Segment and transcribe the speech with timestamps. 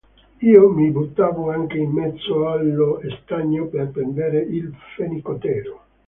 [0.41, 5.83] Io mi buttavo anche in mezzo allo stagno per prendere il fenicottero.